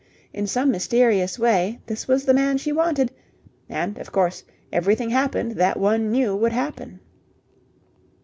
In 0.33 0.47
some 0.47 0.71
mysterious 0.71 1.37
way 1.37 1.77
this 1.85 2.07
was 2.07 2.25
the 2.25 2.33
man 2.33 2.57
she 2.57 2.71
wanted, 2.71 3.11
and, 3.69 3.99
of 3.99 4.11
course, 4.11 4.43
everything 4.73 5.11
happened 5.11 5.51
that 5.51 5.77
one 5.77 6.09
knew 6.09 6.35
would 6.35 6.53
happen. 6.53 6.99